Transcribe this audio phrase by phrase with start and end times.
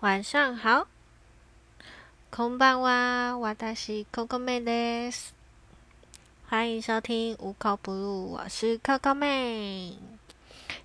[0.00, 0.86] 晚上好，
[2.30, 5.28] 空班哇，我达是 Coco 妹です。
[6.48, 9.98] 欢迎收听无口不入，我是 Coco 妹。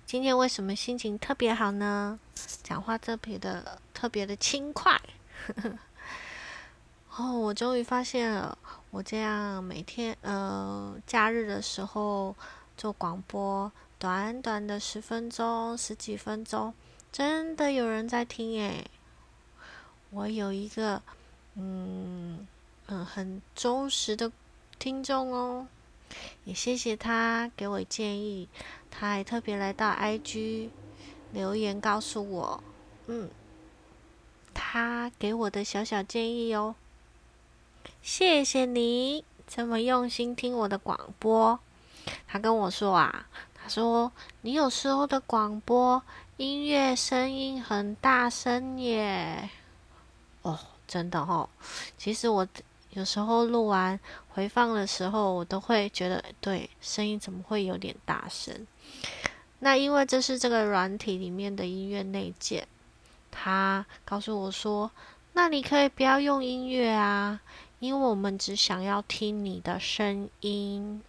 [0.04, 2.20] 今天为什么心情特别好呢？
[2.62, 5.00] 讲话特别的特别的轻快。
[7.16, 8.58] 哦，我终于发现了，
[8.90, 12.36] 我这样每天呃假日的时候
[12.76, 16.74] 做广播，短短的十分钟、十几分钟，
[17.10, 18.90] 真的有人在听诶。
[20.10, 21.02] 我有一个，
[21.54, 22.46] 嗯
[22.86, 24.30] 嗯，很忠实的
[24.78, 25.66] 听众哦，
[26.44, 28.48] 也谢谢他给我建议，
[28.90, 30.70] 他还特别来到 IG
[31.32, 32.62] 留言告诉我，
[33.06, 33.28] 嗯，
[34.54, 36.76] 他给我的小小建议哦，
[38.00, 41.58] 谢谢你这么用心听我的广播。
[42.28, 44.12] 他跟我说啊，他说
[44.42, 46.00] 你有时候的广播
[46.36, 49.50] 音乐声音很大声耶。
[50.46, 51.48] 哦，真的哦。
[51.98, 52.46] 其实我
[52.90, 53.98] 有时候录完
[54.28, 58.66] 回放的时候，我都会觉得，对，声音怎么会有点大声？
[59.58, 62.68] 那因为这是这个软体里面的音乐内建，
[63.32, 64.88] 他告诉我说，
[65.32, 67.40] 那你可以不要用音乐啊，
[67.80, 71.02] 因为我们只想要听你的声音，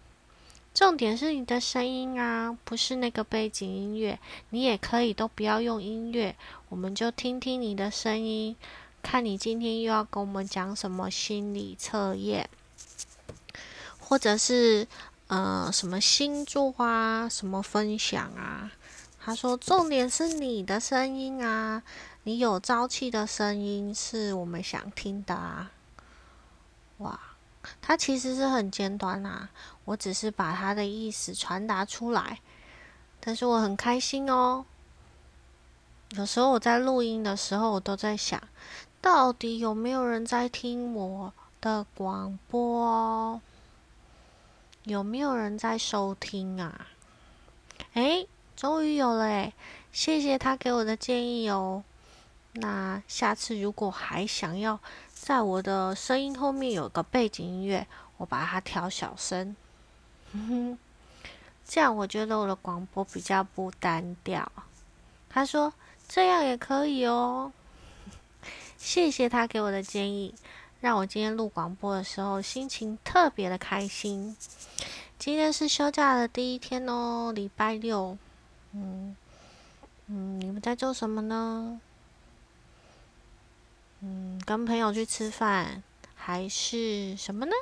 [0.74, 4.18] 重点是你的声音啊，不是那个背景音乐。
[4.50, 6.34] 你也可以都不要用音乐，
[6.70, 8.56] 我们就听听你的声音。
[9.02, 12.48] 看你今天又要跟我们讲什么心理测验，
[13.98, 14.86] 或者是
[15.28, 18.70] 呃什么星座啊，什么分享啊？
[19.20, 21.82] 他说重点是你的声音啊，
[22.22, 25.70] 你有朝气的声音是我们想听的啊！
[26.98, 27.20] 哇，
[27.80, 29.50] 他其实是很简短啊，
[29.84, 32.40] 我只是把他的意思传达出来，
[33.20, 34.64] 但是我很开心哦。
[36.12, 38.42] 有时候我在录音的时候，我都在想。
[39.00, 43.40] 到底有没有人在听我的广播？
[44.84, 46.86] 有没有人在收听啊？
[47.92, 49.52] 哎，终于有了哎！
[49.92, 51.84] 谢谢他给我的建议哦。
[52.52, 54.80] 那下次如果还想要
[55.12, 57.86] 在我的声音后面有个背景音乐，
[58.16, 59.54] 我把它调小声，
[61.66, 64.50] 这样我觉得我的广播比较不单调。
[65.28, 65.72] 他说
[66.08, 67.52] 这样也可以哦。
[68.78, 70.34] 谢谢他给我的建议，
[70.80, 74.36] 让我今天录广播的时候心情特别的开心。
[75.18, 78.16] 今天是休假的第一天哦，礼拜六。
[78.72, 79.16] 嗯
[80.06, 81.80] 嗯，你们在做什么呢？
[84.00, 85.82] 嗯，跟朋友去吃饭
[86.14, 87.52] 还是什么呢？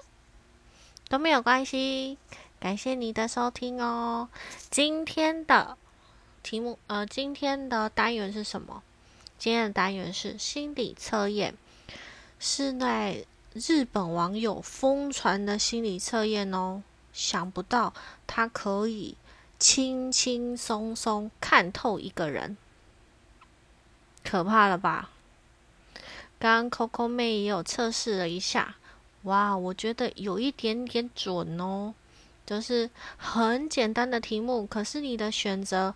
[1.09, 2.19] 都没有关系。
[2.60, 4.28] 感谢你的收听哦。
[4.71, 5.78] 今天的
[6.43, 8.83] 题目，呃，今天的单元是什么？
[9.38, 11.54] 今天的单元是心理测验，
[12.38, 16.82] 是在日本网友疯传的心理测验哦。
[17.12, 17.94] 想不到
[18.26, 19.16] 它可以
[19.58, 22.56] 轻轻松松看透一个人，
[24.24, 25.10] 可怕了吧？
[26.38, 28.76] 刚刚 Coco 妹也有测试了一下，
[29.22, 31.94] 哇，我觉得有一点点准哦。
[32.44, 35.94] 就是很简单的题目，可是你的选择。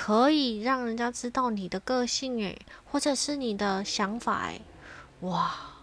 [0.00, 4.62] 可以让人家知道你的个性诶，或者是你的想法诶。
[5.22, 5.74] 哇！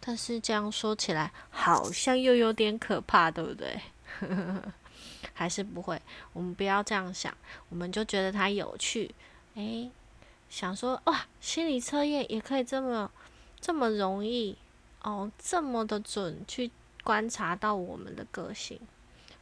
[0.00, 3.78] 但是这样说起来，好像又有点可怕，对不对？
[5.34, 6.00] 还是不会，
[6.32, 7.36] 我们不要这样想，
[7.68, 9.14] 我们就觉得它有趣。
[9.54, 9.90] 诶，
[10.48, 13.10] 想说哇，心理测验也可以这么
[13.60, 14.56] 这么容易
[15.02, 16.70] 哦，这么的准去
[17.04, 18.80] 观察到我们的个性。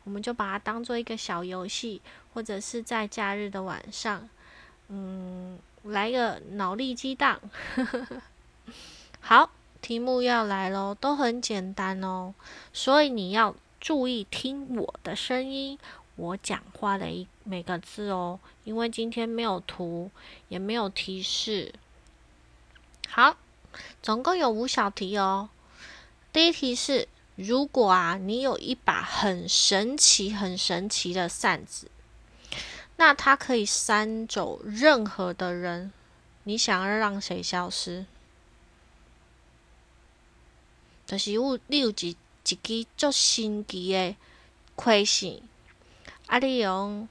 [0.06, 2.00] 我们就把它当做一个小游戏，
[2.32, 4.28] 或者是在假日的晚上，
[4.86, 7.40] 嗯，来个脑力激荡。
[9.18, 9.50] 好，
[9.82, 12.34] 题目要来喽，都很简单哦，
[12.72, 15.76] 所以你要注意听我的声音，
[16.14, 20.12] 我讲话的一每个字哦，因为今天没有图，
[20.46, 21.74] 也没有提示。
[23.08, 23.36] 好，
[24.00, 25.48] 总共有五小题哦。
[26.32, 27.08] 第一题是。
[27.36, 31.90] 如果啊，你有一把很神奇、很神奇的扇子，
[32.96, 35.92] 那它可以扇走任何的人，
[36.44, 38.06] 你想要让谁消失？
[41.06, 44.16] 就是有你有一一支足神奇的
[44.74, 45.42] 亏线，
[46.26, 47.06] 啊，你用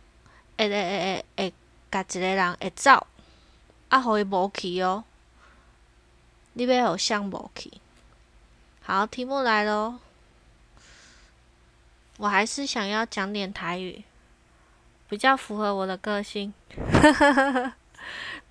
[0.57, 1.53] 会会会会
[1.91, 3.05] 甲一个人会走，
[3.89, 5.03] 啊，互伊无去哦，
[6.53, 7.71] 你要互谁无去？
[8.81, 9.99] 好，题目来喽。
[12.17, 14.03] 我还是想要讲点台语，
[15.09, 16.53] 比较符合我的个性。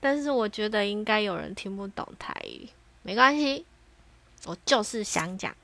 [0.01, 2.69] 但是我觉得应该有人听不懂台语，
[3.03, 3.65] 没关系，
[4.45, 5.55] 我就是想讲，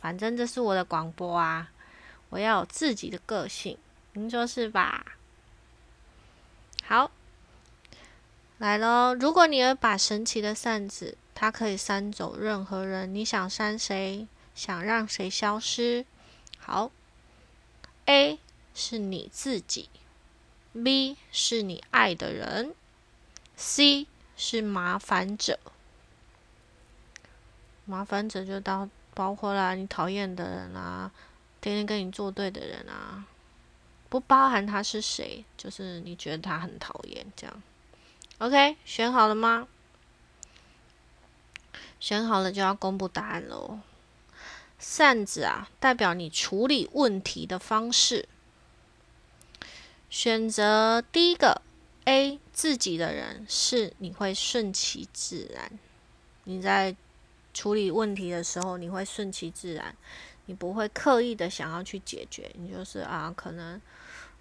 [0.00, 1.70] 反正这是我的广播啊，
[2.30, 3.76] 我要有自己的个性，
[4.14, 5.04] 您说是吧？
[6.82, 7.10] 好，
[8.58, 9.14] 来喽！
[9.14, 14.26] 如果你有把神奇的扇子，它可以扇走任何人，你想扇谁？
[14.54, 16.04] 想让谁消失？
[16.58, 16.90] 好
[18.10, 18.40] ，A
[18.74, 19.88] 是你自己
[20.72, 22.74] ，B 是你爱的人
[23.54, 25.60] ，C 是麻烦者。
[27.84, 31.12] 麻烦者就当包括啦你讨厌的人啊，
[31.60, 33.24] 天天跟你作对的人啊，
[34.08, 37.62] 不包含他是谁，就是你觉得他很讨厌这样。
[38.38, 39.68] OK，选好了吗？
[42.00, 43.78] 选好了就要公布答案喽。
[44.80, 48.26] 扇子啊，代表你处理问题的方式。
[50.08, 51.62] 选择第一个
[52.06, 55.78] A 自己的人是你会顺其自然。
[56.44, 56.96] 你在
[57.52, 59.94] 处理问题的时候，你会顺其自然，
[60.46, 63.80] 你不会刻意的想要去解决，你就是啊，可能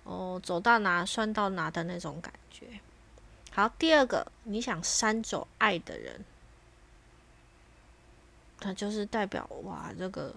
[0.05, 2.65] 哦走到哪算到哪的那种感觉。
[3.51, 6.23] 好，第二个你想删走爱的人。
[8.59, 10.35] 它就是代表哇，这个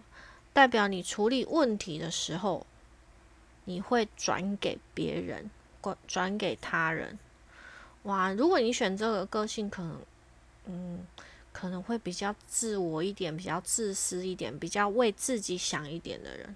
[0.52, 2.66] 代表你处理问题的时候，
[3.64, 5.50] 你会转给别人，
[5.82, 7.18] 转转给他人。
[8.04, 10.00] 哇，如果你选这个个性，可能
[10.66, 11.06] 嗯，
[11.52, 16.54] 可能会比较自我一点，比较自私一点，比较为自己想一点的人。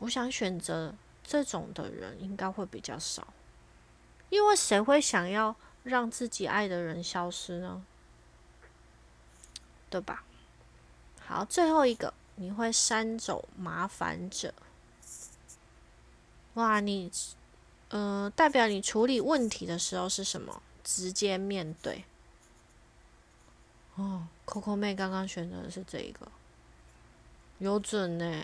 [0.00, 3.32] 我想选择这种的人应该会比较少，
[4.30, 5.54] 因为谁会想要
[5.84, 7.84] 让自己爱的人消失呢？
[9.94, 10.24] 对吧？
[11.24, 14.52] 好，最后一个你会删走麻烦者。
[16.54, 17.08] 哇，你
[17.90, 20.60] 呃，代表你处理问题的时候是什么？
[20.82, 22.02] 直接面对。
[23.94, 26.26] 哦，Coco 妹刚刚选择的是这一个，
[27.58, 28.42] 有准呢。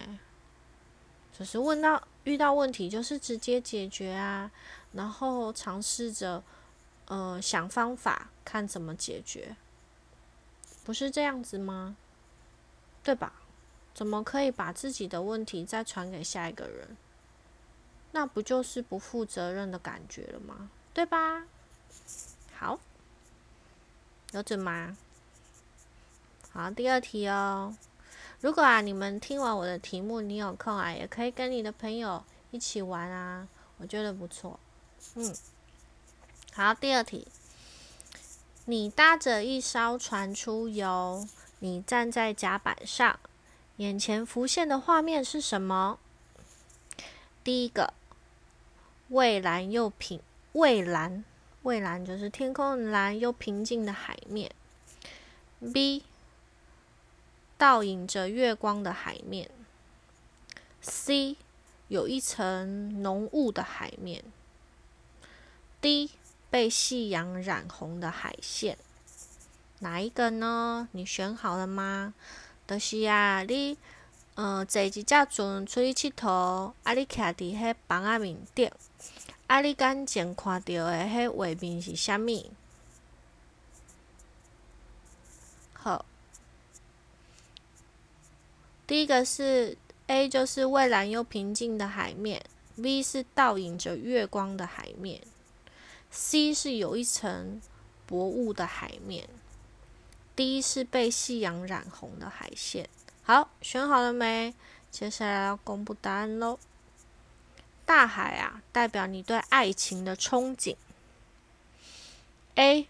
[1.36, 4.48] 就是问到遇到问题，就是直接解决啊，
[4.92, 6.40] 然后尝试着
[7.06, 9.56] 呃想方法，看怎么解决。
[10.84, 11.96] 不是这样子吗？
[13.02, 13.32] 对吧？
[13.92, 16.96] 怎么可以把自己的问题再传给下一个人？
[18.12, 20.70] 那不就是不负责任的感觉了吗？
[20.92, 21.44] 对吧？
[22.56, 22.78] 好，
[24.32, 24.96] 有准吗？
[26.52, 27.76] 好，第二题哦。
[28.40, 33.46] 如果啊，你们听完我的题目，你有空啊，也可以跟你的朋友一起玩啊，
[33.78, 34.58] 我觉得不错。
[35.14, 35.34] 嗯，
[36.52, 37.28] 好，第二题。
[38.66, 41.26] 你搭着一艘船出游，
[41.58, 43.18] 你站在甲板上，
[43.78, 45.98] 眼前浮现的画面是什么？
[47.42, 47.94] 第一个，
[49.08, 50.20] 蔚蓝又平，
[50.52, 51.24] 蔚蓝，
[51.62, 54.52] 蔚蓝就是天空蓝又平静的海面。
[55.72, 56.04] B，
[57.58, 59.50] 倒影着月光的海面。
[60.80, 61.36] C，
[61.88, 64.22] 有一层浓雾的海面。
[65.80, 66.10] D。
[66.50, 68.76] 被夕阳染红的海线，
[69.78, 70.88] 哪一个呢？
[70.90, 72.12] 你选好了吗？
[72.66, 73.78] 就是啊，你
[74.34, 78.70] 呃坐一只船出去佚佗，啊，你徛伫迄房仔面顶，
[79.46, 82.50] 啊，你眼前看到的迄画面是虾米？
[85.72, 86.04] 好，
[88.86, 89.78] 第一个是
[90.08, 92.44] A，就是蔚蓝又平静的海面
[92.76, 95.22] ；B 是倒映着月光的海面。
[96.10, 97.60] C 是有一层
[98.06, 99.28] 薄雾的海面
[100.34, 102.88] ，D 是被夕阳染红的海线。
[103.22, 104.54] 好，选好了没？
[104.90, 106.58] 接下来要公布答案喽。
[107.86, 110.76] 大海啊，代表你对爱情的憧憬。
[112.56, 112.88] A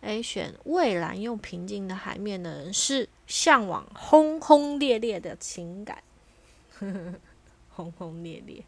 [0.00, 6.02] A 选蔚蓝又平静的海面的人是向往轰轰烈烈的情感，
[7.68, 8.64] 轰轰烈烈。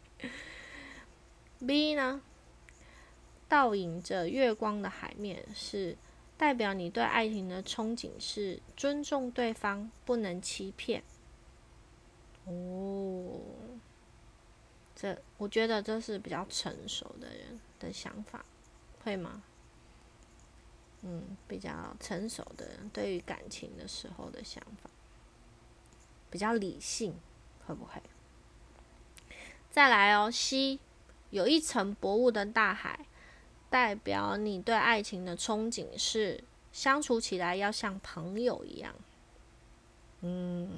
[1.65, 2.21] B 呢？
[3.53, 5.95] 倒映着月光的海面，是
[6.35, 11.03] 代表你对爱情的憧憬，是尊重对方，不能欺骗。
[12.45, 13.39] 哦，
[14.95, 18.43] 这我觉得这是比较成熟的人的想法，
[19.03, 19.43] 会吗？
[21.03, 24.89] 嗯，比较成熟的人对于感情的时候的想法，
[26.31, 27.13] 比较理性，
[27.67, 28.01] 会不会？
[29.69, 30.79] 再来哦，西
[31.29, 33.05] 有一层薄雾的大海。
[33.73, 38.93] 代表你对爱情的憧憬是相处起来要像朋友一样。
[40.21, 40.69] 嗯，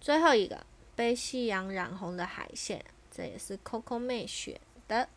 [0.00, 4.58] 最后一个被夕阳染红的海线，这也是 Coco 妹选
[4.88, 5.10] 的。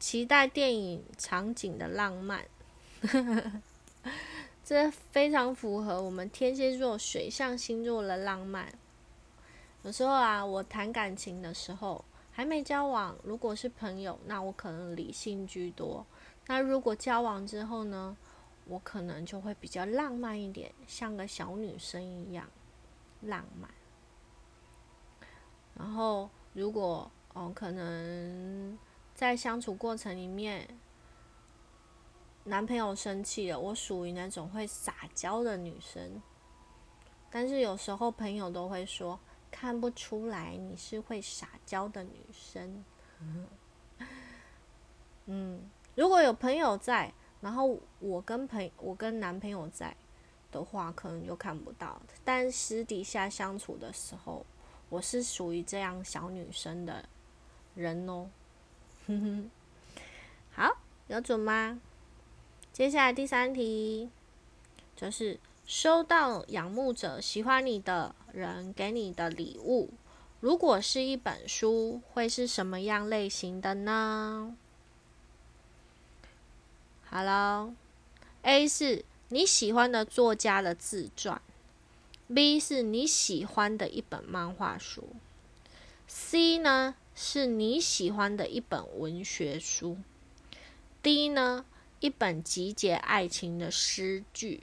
[0.00, 2.46] 期待电影场景的浪漫，
[4.64, 8.72] 这非常符合我们天蝎座水象星座的浪漫。
[9.82, 12.02] 有时候啊，我谈感情的时候
[12.36, 16.04] 还没交往，如果是朋友，那我可能理性居多；
[16.48, 18.16] 那如果交往之后呢，
[18.66, 22.50] 我可能就会比较浪漫一点，像个小女生一样
[23.20, 23.70] 浪漫。
[25.74, 28.76] 然后，如果哦，可能
[29.14, 30.68] 在相处过程里面，
[32.42, 36.20] 男朋友生气了，我属于那种会撒娇的女生。
[37.30, 39.18] 但是有时候朋友都会说，
[39.54, 42.84] 看不出来你是会撒娇的女生。
[45.26, 49.96] 嗯，如果有朋友在，然后我跟朋我跟男朋友在
[50.50, 52.02] 的话，可能就看不到。
[52.24, 54.44] 但私底下相处的时候，
[54.88, 57.08] 我是属于这样小女生的
[57.76, 58.28] 人哦，
[60.50, 61.80] 好，有准吗？
[62.72, 64.10] 接下来第三题，
[64.96, 69.90] 就是收到仰慕者喜欢你的人给你的礼物，
[70.40, 74.54] 如果是一本书，会是什么样类型的呢？
[77.06, 77.74] 好了
[78.42, 81.40] ，A 是你喜欢的作家的自传。
[82.26, 85.14] B 是你喜欢的一本漫画书
[86.06, 89.98] ，C 呢是你喜欢的一本文学书
[91.02, 91.66] ，D 呢
[92.00, 94.62] 一本集结爱情的诗句。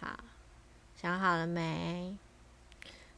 [0.00, 0.18] 好，
[0.96, 2.16] 想好了没？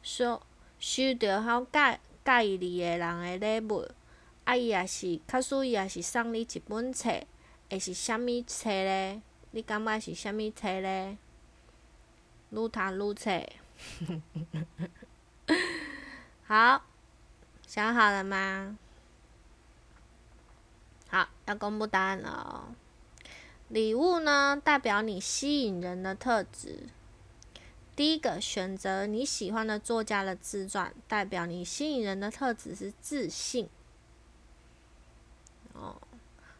[0.02, 0.42] 收
[0.80, 3.88] 收到好介介意你的人的礼物，
[4.44, 7.08] 啊伊也是，卡属伊也是送你一本册，
[7.70, 9.22] 会是虾米册咧？
[9.52, 11.16] 你感觉是虾米册咧？
[12.50, 13.48] 撸塔撸菜，
[16.44, 16.82] 好，
[17.66, 18.76] 想好了吗？
[21.08, 22.74] 好，要公布答案了。
[23.72, 26.80] 礼物呢，代表你吸引人的特质。
[27.96, 33.70] 第一个选择你喜欢的作家的自传，代表你吸引人的特质是自信。
[35.72, 35.96] 哦，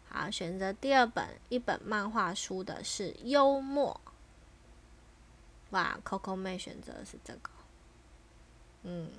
[0.08, 4.00] 好，选择第二本一本漫画书的是幽默。
[5.68, 7.50] 哇，Coco 妹选择的是这个，
[8.84, 9.10] 嗯，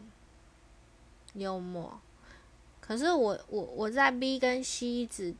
[1.35, 2.01] 幽默。
[2.81, 5.35] 可是我我我在 B 跟 C 一直，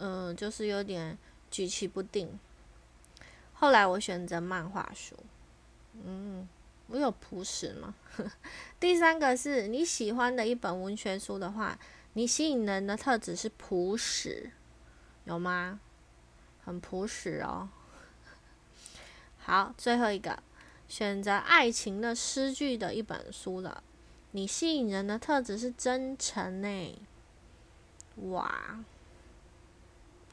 [0.00, 1.16] 嗯，就是有点
[1.56, 2.38] 举棋不定。
[3.54, 5.16] 后来我选择漫画书，
[6.04, 6.46] 嗯，
[6.88, 7.94] 我有朴实吗？
[8.78, 11.78] 第三个是你喜欢的一本文学书的话，
[12.12, 14.50] 你吸引人的特质是朴实，
[15.24, 15.80] 有吗？
[16.62, 17.70] 很朴实哦。
[19.40, 20.42] 好，最后一个
[20.86, 23.82] 选择爱情的诗句的一本书了。
[24.32, 27.00] 你吸引人的特质是真诚呢，
[28.16, 28.84] 哇，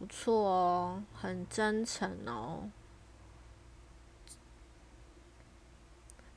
[0.03, 2.69] 不错哦，很真诚哦，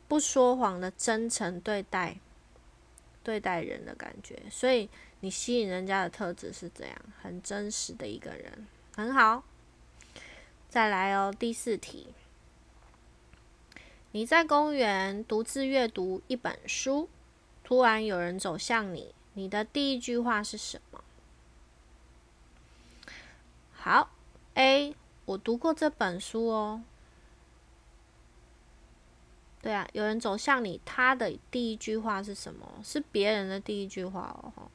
[0.07, 2.21] 不说谎的真诚对待
[3.25, 9.43] 对待人的感觉，所以你吸引人家的特质是这样，很真实的一个人，很好。
[10.69, 12.15] 再来哦，第四题。
[14.13, 17.09] 你在公园独自阅读一本书，
[17.65, 21.03] 突然有人走向你，你的第一句话是什么？
[23.87, 24.11] 好
[24.55, 26.83] ，A，我读过这本书哦。
[29.63, 32.67] 对啊，有人走向你，他的第一句话是什么？
[32.83, 34.69] 是别人的第一句话哦。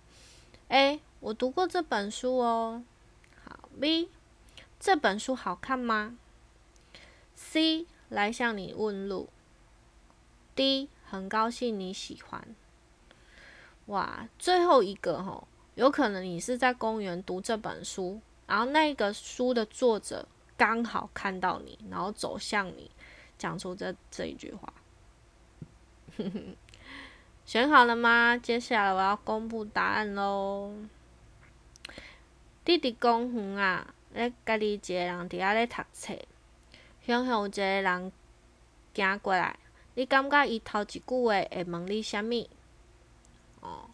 [0.70, 2.86] A，我读过这本书哦。
[3.44, 4.10] 好，B，
[4.80, 6.18] 这本书好看吗
[7.36, 7.88] ？C。
[8.08, 9.28] 来向你问路。
[10.56, 12.56] D，很高兴你喜欢。
[13.88, 20.28] 哇，最后一个吼，有可能你是在公园读这本书，然后那个书的作者
[20.58, 22.92] 刚好看到你，然后走向你，
[23.38, 24.74] 讲出这这一句话。
[27.46, 28.36] 选好了吗？
[28.36, 30.74] 接下来我要公布答案喽。
[32.66, 36.14] 弟弟公园啊，咧家己一个人伫遐咧读册。
[37.08, 38.12] 向向有一个人
[38.94, 39.58] 行过来，
[39.96, 42.50] 你感觉伊头一句话会问你虾米？
[43.62, 43.90] 哦，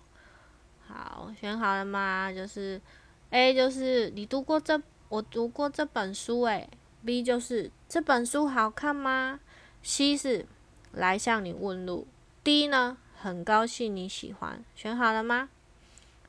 [0.88, 2.34] 好，选好了吗？
[2.34, 2.82] 就是
[3.30, 6.70] A 就是你读过这，我读过这本书诶。
[7.06, 9.40] B 就是这本书好看吗
[9.84, 10.46] ？C 是
[10.92, 12.08] 来向你问路。
[12.44, 12.98] D 呢？
[13.16, 14.64] 很高兴你喜欢。
[14.76, 15.50] 选好了吗？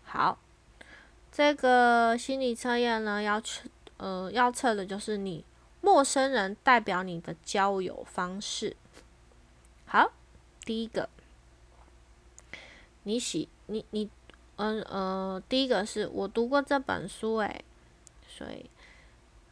[0.05, 0.38] 好，
[1.31, 5.45] 这个心理测验呢，要测呃要测的就是你。
[5.81, 8.76] 陌生人代表你的交友方式。
[9.87, 10.11] 好，
[10.64, 11.09] 第一个，
[13.05, 14.11] 你喜你你
[14.59, 17.65] 嗯呃，第一个是我读过这本书，诶，
[18.29, 18.69] 所以，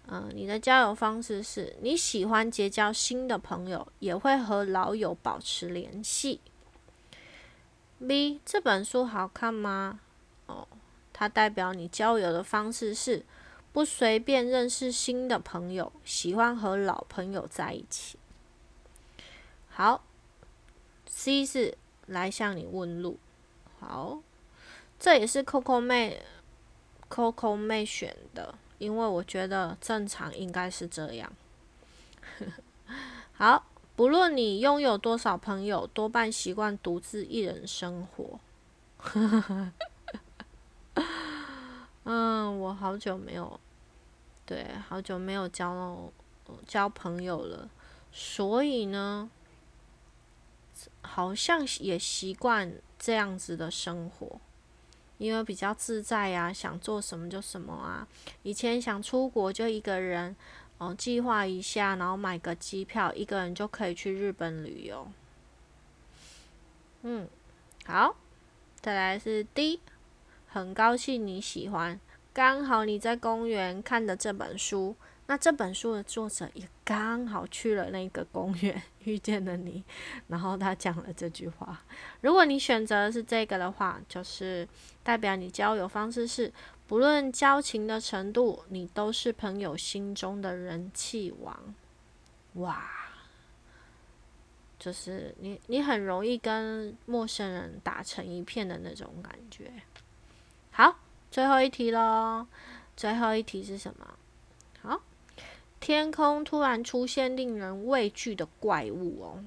[0.09, 6.41] 嗯，你的交友方式是你喜欢结交新的朋友，也会和老友保持联系。
[8.07, 10.01] B 这本书好看吗？
[10.47, 10.67] 哦，
[11.13, 13.25] 它代表你交友的方式是
[13.73, 18.19] 不随便认识新的朋友，喜欢和老朋友在一起。
[19.69, 20.05] 好
[21.09, 23.19] ，C 是来向你问路。
[23.79, 24.21] 好，
[24.99, 26.23] 这也是 Coco 妹
[27.09, 31.33] Coco 妹选的，因为我觉得正常应该是这样。
[33.35, 38.41] 好，不论你拥有多少朋友，多半习惯独自一人生活。
[42.05, 43.61] 嗯，我好久没有，
[44.45, 46.11] 对，好久没有交
[46.67, 47.69] 交朋友了，
[48.13, 49.31] 所以呢。
[51.01, 54.39] 好像也习惯这样子的生活，
[55.19, 58.07] 因为比较自在呀，想做什么就什么啊。
[58.43, 60.37] 以前想出国就一个人，
[60.79, 65.09] 哦，计划一下，然后买个机票，一个人就可以去日本旅游。
[67.03, 67.29] 嗯，
[67.85, 68.17] 好，
[68.81, 69.81] 再来是 D，
[70.49, 71.99] 很高兴你喜欢，
[72.33, 74.97] 刚好你在公园看的这本书。
[75.29, 79.83] 那这本书的作者也刚好去了那个公园， 遇见了你，
[80.29, 81.83] 然后他讲了这句话。
[82.21, 84.67] 如果你选择是这个的话，就是
[85.03, 86.53] 代表你交友方式是，
[86.87, 91.75] 不论交情的程度，你都是朋友心中的人气王。
[92.55, 92.89] 哇，
[94.79, 99.73] 就是你，你很容易跟陌生人打成一片的那种感觉。
[100.71, 101.01] 好，
[101.33, 102.47] 最后一题喽，
[102.97, 104.15] 最后一题是什么？
[105.87, 109.45] 天空突然出现令人畏惧的怪物哦，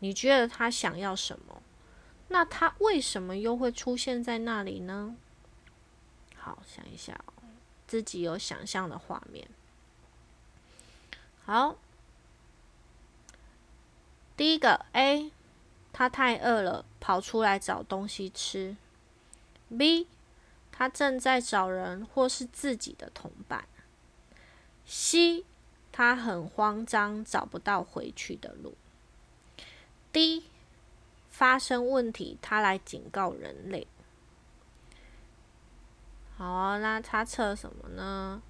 [0.00, 1.62] 你觉得他想要什么？
[2.26, 5.14] 那他为什么又会出现在那里呢？
[6.34, 7.44] 好，想一下哦，
[7.86, 9.46] 自己有想象的画面。
[11.44, 11.76] 好，
[14.36, 15.30] 第一个 A，
[15.92, 18.76] 他太饿了，跑出来找东西吃。
[19.68, 20.08] B，
[20.72, 23.68] 他正在找人或是自己的同伴。
[24.84, 25.44] C。
[25.98, 28.76] 他很慌张，找不到回去的路。
[30.12, 30.44] D
[31.28, 33.84] 发生问题，他来警告人类。
[36.36, 38.40] 好，那他测什么呢？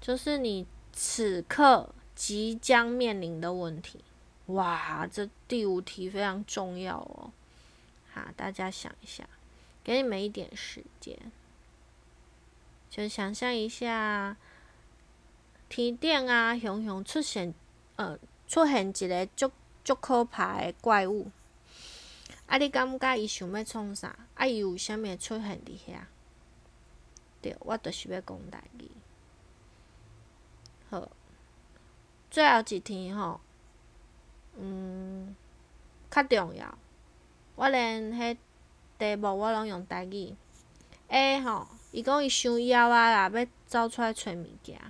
[0.00, 4.04] 就是你此刻即将面临的问题。
[4.46, 7.32] 哇，这第五题非常重要哦。
[8.14, 9.28] 好，大家想一下，
[9.82, 11.18] 给你们一点时间，
[12.88, 14.36] 就想象一下。
[15.68, 17.54] 天顶啊，熊熊出现，
[17.96, 19.50] 呃，出现一个足
[19.84, 21.30] 足可怕的怪物。
[22.46, 24.16] 啊，你感觉伊想要创啥？
[24.34, 26.00] 啊，伊有啥物出现伫遐？
[27.42, 28.88] 对，我就是要讲代志。
[30.90, 31.08] 好，
[32.30, 33.40] 最后一天吼，
[34.56, 35.36] 嗯，
[36.10, 36.78] 较重要。
[37.56, 38.38] 我连迄
[38.98, 40.34] 题目我拢用代志。
[41.08, 44.80] A 吼，伊讲伊伤枵啊啦，要走出来找物件。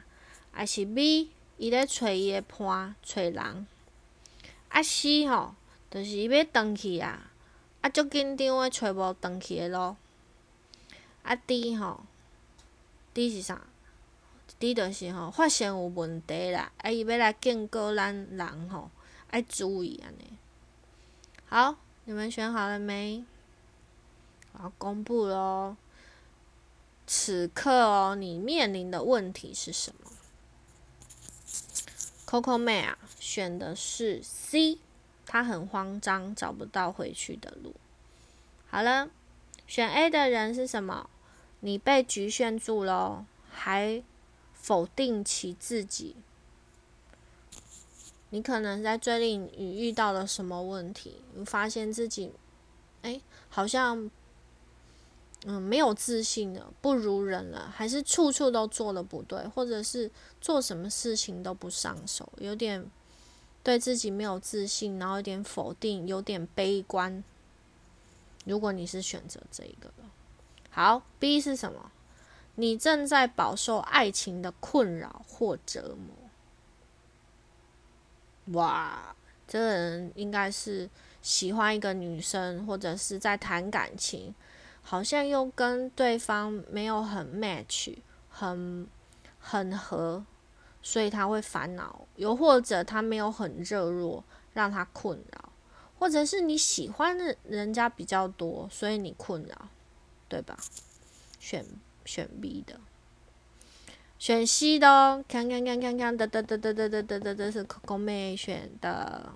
[0.58, 3.66] 啊是 B，伊咧找伊诶伴，找人。
[4.68, 5.54] 啊 C 吼，
[5.88, 7.30] 就是伊要转去啊，
[7.80, 9.94] 啊足紧张诶，找无转去诶路。
[11.22, 12.00] 啊 D 吼
[13.14, 13.62] ，D 是啥
[14.58, 18.90] ？D 就是吼，发现有问题啦，啊伊要来警告咱人吼，
[19.30, 20.36] 爱注意安尼。
[21.46, 23.22] 好，你们选好了没？
[24.54, 25.76] 我公布喽。
[27.06, 30.10] 此刻哦，你面临的问题是什么
[32.28, 34.76] ？Coco 妹啊，选的是 C，
[35.24, 37.74] 她很慌张，找不到回去的路。
[38.68, 39.08] 好了，
[39.66, 41.08] 选 A 的人是什么？
[41.60, 44.02] 你被局限住了，还
[44.52, 46.16] 否定起自己。
[48.28, 51.22] 你可能在最近你遇到了什么问题？
[51.32, 52.32] 你发现自己，
[53.00, 54.10] 哎，好像。
[55.46, 62.84] 嗯，没有自信了，不如人了，还是处处都做的不对，或者是做什么事情都不上手，有点
[63.62, 67.22] 对自己没有自信，然后有点否定，有点悲观。
[68.44, 69.92] 如果你是选择这一个
[70.70, 71.92] 好，B 是什么？
[72.56, 76.16] 你正在饱受爱情的困扰或折磨。
[78.58, 79.14] 哇，
[79.46, 80.90] 这个人应该是
[81.22, 84.34] 喜欢一个女生，或者是在谈感情。
[84.90, 87.94] 好像又跟对方没有很 match，
[88.30, 88.86] 很
[89.38, 90.24] 很合，
[90.80, 94.24] 所以他会烦恼；又或者他没有很热络，
[94.54, 95.50] 让他困扰；
[95.98, 99.68] 或者是你喜欢的人家比较多，所以你困扰。
[100.26, 100.56] 对吧？
[101.38, 101.66] 选
[102.06, 102.80] 选 B 的，
[104.18, 109.34] 选 C 的哦，看看看看看，得得得得得得得得得是 Coco 妹选的。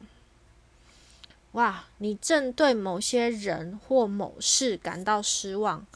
[1.53, 5.87] 哇，你正对某些人或某事感到失望，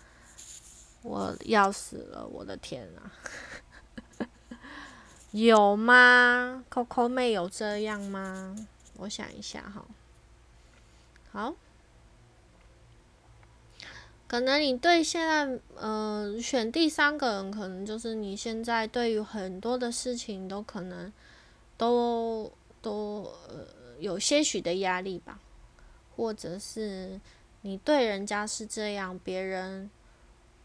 [1.02, 2.26] 我要死了！
[2.26, 3.12] 我的天啊，
[5.32, 8.54] 有吗？Coco 妹有这样吗？
[8.98, 9.84] 我想一下哈，
[11.32, 11.54] 好。
[14.28, 21.12] 可能你对现在，呃，选第三个人，可能就是你现在对于很多的事情都可能
[21.76, 23.64] 都都呃
[24.00, 25.38] 有些许的压力吧，
[26.16, 27.20] 或者是
[27.60, 29.90] 你对人家是这样，别人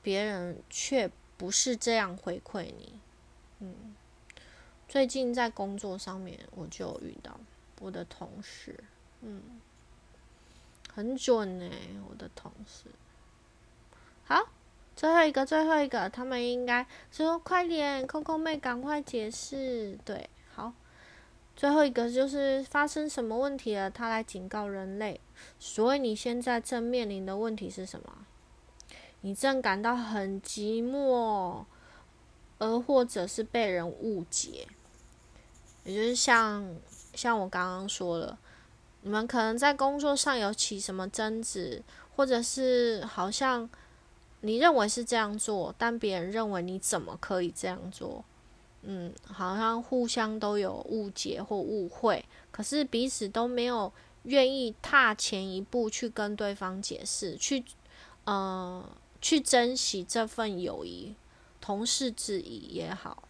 [0.01, 2.99] 别人却不是这样回馈你，
[3.59, 3.95] 嗯，
[4.87, 7.39] 最近在工作上面我就遇到
[7.79, 8.83] 我的同事，
[9.21, 9.41] 嗯，
[10.93, 11.69] 很准呢，
[12.09, 12.85] 我的同事。
[14.23, 14.49] 好，
[14.95, 19.97] 最后一个，最后一个，他们应该说快点，Coco 妹赶快解释。
[20.05, 20.29] 对，
[21.55, 25.19] 最后一个就是发生什么问题了，他来警告人类。
[25.59, 28.25] 所以你现在正面临的问题是什么？
[29.21, 31.65] 你正感到很寂寞，
[32.57, 34.67] 而或者是被人误解，
[35.83, 36.75] 也就是像
[37.13, 38.39] 像我刚刚说了，
[39.01, 41.83] 你们可能在工作上有起什么争执，
[42.15, 43.69] 或者是好像。
[44.43, 48.25] 你认为是这样做，但别人认为你怎么可以这样做？
[48.83, 53.91] 嗯，好像互相都有误解或误会，可是彼此都没有
[54.23, 57.63] 愿意踏前一步去跟对方解释，去
[58.25, 58.87] 呃
[59.21, 61.15] 去珍惜这份友谊，
[61.59, 63.23] 同事之谊也好，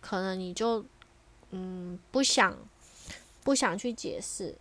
[0.00, 0.84] 可能你就
[1.50, 2.56] 嗯不想
[3.44, 4.56] 不想去解释，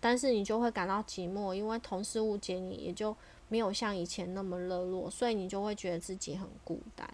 [0.00, 3.16] 但是你就会感到寂寞，因为同事误解你，也就。
[3.48, 7.08] 没有像以前那么热络，所以你就会觉得自己很孤单，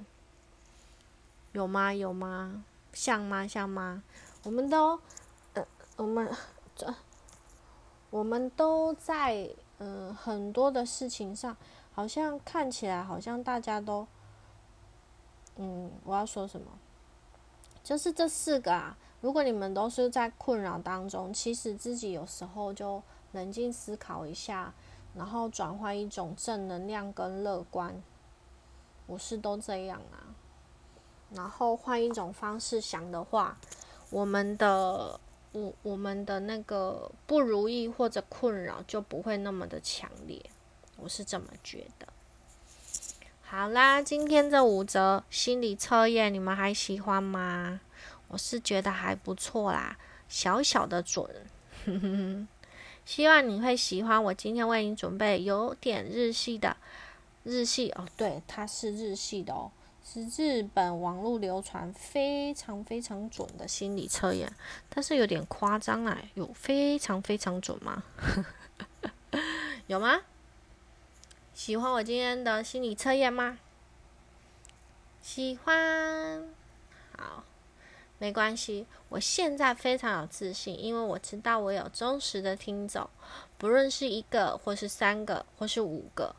[1.53, 1.93] 有吗？
[1.93, 2.65] 有吗？
[2.93, 3.47] 像吗？
[3.47, 4.03] 像吗？
[4.43, 4.99] 我们都，
[5.55, 6.31] 呃，我们
[6.75, 6.95] 这，
[8.11, 11.57] 我们都在，嗯，很多的事情上，
[11.93, 14.07] 好像看起来好像大家都，
[15.57, 16.67] 嗯，我要说什么？
[17.85, 24.73] 就是这四个啊，如果你们都是在困扰当中，其实自己有时候就冷静思考一下。
[25.15, 28.03] 然后转换一种正能量跟乐观，
[29.07, 30.33] 我是都这样啊。
[31.35, 33.59] 然后换一种方式想的话，
[34.11, 35.19] 我们的
[35.53, 40.43] 我我们的那个不如意或者困扰就不会那么的强烈，
[40.97, 42.07] 我是这么觉得。
[43.43, 47.81] 好啦，今天这五则心理测验你们还喜欢吗？
[48.29, 51.29] 我是觉得还不错啦，小小的准。
[53.05, 56.77] 希望你会喜欢我今天为你准备有点日系的
[57.43, 59.71] 日系哦，对，它是日系的哦，
[60.05, 64.53] 是日本网络流传非常非常准的心理测验，
[64.89, 68.03] 但是有点夸张啊，有非常非常准吗？
[69.87, 70.21] 有吗？
[71.55, 73.59] 喜欢我今天的心理测验吗？
[75.21, 76.49] 喜欢，
[77.17, 77.45] 好。
[78.19, 83.11] 没关系，我现在非常有自信，因为我知道我有忠实的听众，
[83.59, 86.37] 不论是一个或是三个或是五个，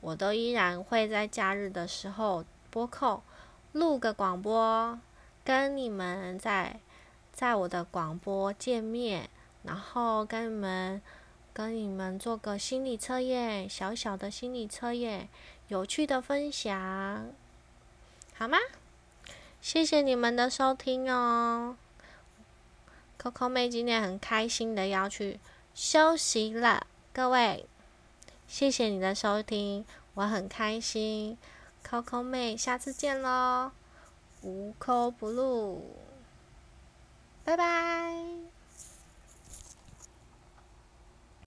[0.00, 3.22] 我都依然会在假日的时候播控
[3.72, 4.98] 录个广播，
[5.44, 6.80] 跟你们在
[7.32, 9.28] 在我的广播见面，
[9.62, 11.02] 然后跟你们
[11.52, 15.28] 跟你们做个心理测验，小小的心理测验，
[15.68, 17.26] 有趣的分享，
[18.34, 18.58] 好吗？
[19.60, 21.76] 谢谢你们的收听哦
[23.20, 25.38] ，Coco 妹今天很开心的要去
[25.74, 27.66] 休息了，各位，
[28.46, 31.36] 谢谢你的收听，我很开心。
[31.86, 33.72] ，Coco 妹下次见喽，
[34.42, 35.82] 无口不露，
[37.44, 38.14] 拜拜。